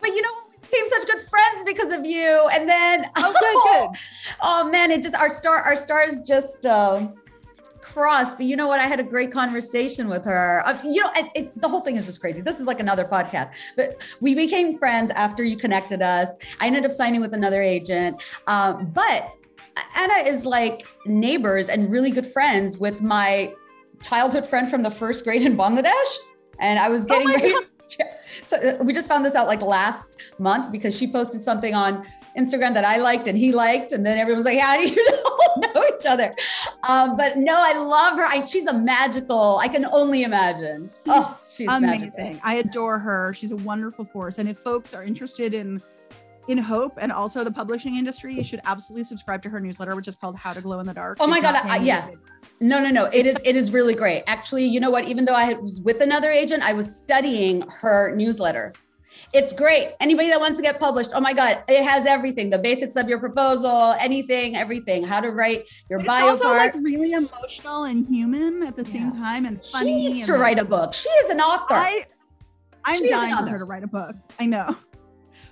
[0.00, 2.48] But you know, we became such good friends because of you.
[2.52, 4.00] And then Oh, good, good.
[4.42, 7.08] oh man, it just our star our stars just uh,
[7.96, 8.36] crossed.
[8.36, 8.78] But you know what?
[8.78, 10.62] I had a great conversation with her.
[10.66, 12.42] Uh, you know, it, it, the whole thing is just crazy.
[12.42, 13.54] This is like another podcast.
[13.74, 16.36] But we became friends after you connected us.
[16.60, 18.22] I ended up signing with another agent.
[18.46, 19.32] Um, but
[19.96, 23.54] Anna is like neighbors and really good friends with my
[24.02, 26.16] childhood friend from the first grade in Bangladesh.
[26.58, 27.52] And I was getting my ready.
[27.52, 27.64] God.
[27.98, 28.06] Yeah.
[28.42, 32.04] So uh, we just found this out like last month because she posted something on
[32.36, 35.10] Instagram that I liked and he liked, and then everyone was like, "How do you
[35.12, 36.34] know, know each other?"
[36.88, 38.24] Um, but no, I love her.
[38.24, 39.58] I, she's a magical.
[39.58, 40.90] I can only imagine.
[41.06, 42.10] Oh, she's Amazing.
[42.12, 42.40] magical.
[42.42, 43.32] I adore her.
[43.34, 44.38] She's a wonderful force.
[44.38, 45.80] And if folks are interested in
[46.48, 50.08] in hope and also the publishing industry, you should absolutely subscribe to her newsletter, which
[50.08, 51.18] is called How to Glow in the Dark.
[51.20, 52.02] Oh my God, I- yeah.
[52.02, 52.20] to say that.
[52.60, 53.04] No, no, no.
[53.06, 54.22] it is it is really great.
[54.26, 55.06] Actually, you know what?
[55.06, 58.72] Even though I was with another agent, I was studying her newsletter.
[59.32, 59.94] It's great.
[60.00, 63.08] Anybody that wants to get published, oh my God, it has everything: the basics of
[63.08, 65.02] your proposal, anything, everything.
[65.02, 66.74] How to write your But bio it's also part.
[66.74, 70.58] like really emotional and human at the same time and funny she needs to write
[70.58, 70.94] a book.
[70.94, 71.74] She is an author.
[71.74, 72.04] I
[72.84, 74.14] I'm She dying for her to write a book.
[74.38, 74.76] I know.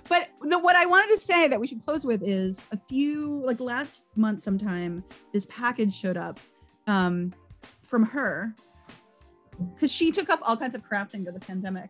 [0.07, 3.41] But the, what I wanted to say that we should close with is a few
[3.43, 5.03] like last month sometime
[5.33, 6.39] this package showed up
[6.87, 7.33] um,
[7.81, 8.53] from her
[9.73, 11.89] because she took up all kinds of crafting during the pandemic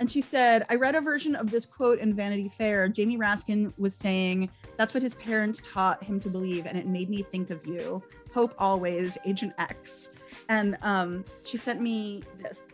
[0.00, 2.88] and she said, I read a version of this quote in Vanity Fair.
[2.88, 7.10] Jamie Raskin was saying that's what his parents taught him to believe, and it made
[7.10, 8.02] me think of you.
[8.32, 10.10] Hope always, Agent X.
[10.48, 12.66] And um, she sent me this.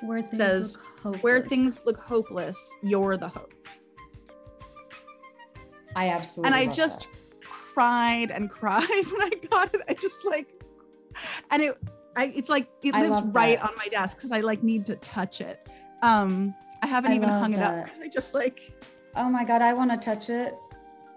[0.00, 1.22] Where things says, look hopeless.
[1.22, 3.52] Where things look hopeless, you're the hope.
[5.96, 7.08] I absolutely And I love just that.
[7.42, 9.80] cried and cried when I got it.
[9.88, 10.48] I just like,
[11.50, 11.78] and it,
[12.16, 13.68] I, it's like it lives right that.
[13.68, 15.68] on my desk because I like need to touch it.
[16.02, 17.88] Um, I haven't I even love hung it up that.
[17.88, 18.72] 'cause I just like
[19.16, 20.54] Oh my god, I want to touch it.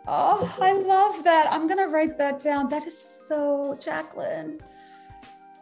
[0.08, 1.52] Oh, I love that.
[1.52, 2.70] I'm gonna write that down.
[2.70, 4.62] That is so Jaclyn.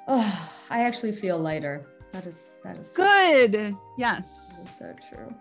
[0.07, 1.87] Oh, I actually feel lighter.
[2.15, 3.75] That is that is so, good.
[3.97, 4.69] Yes.
[4.69, 5.35] is so true.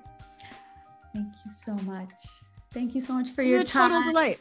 [1.12, 2.10] Thank you so much.
[2.72, 3.90] Thank you so much for your time.
[3.92, 4.40] total delight.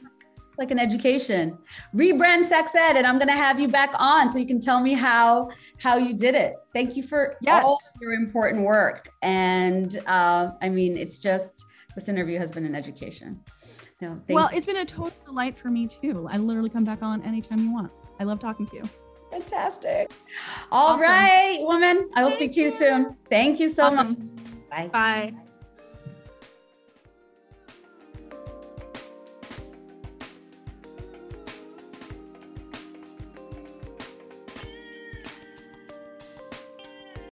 [0.57, 1.59] Like an education.
[1.93, 4.95] Rebrand sex ed, and I'm gonna have you back on so you can tell me
[4.95, 6.55] how how you did it.
[6.73, 7.63] Thank you for Yes.
[7.63, 9.09] all your important work.
[9.21, 13.39] And uh, I mean, it's just this interview has been an education.
[14.01, 14.57] No, thank Well, you.
[14.57, 16.27] it's been a total delight for me too.
[16.31, 17.91] I literally come back on anytime you want.
[18.19, 18.89] I love talking to you.
[19.33, 20.11] Fantastic.
[20.71, 21.65] All right, Awesome.
[21.65, 22.07] woman.
[22.15, 22.71] I will Thank speak to you you.
[22.71, 23.17] soon.
[23.29, 24.09] Thank you so Awesome.
[24.69, 24.89] much.
[24.91, 25.31] Bye.
[25.33, 25.33] Bye.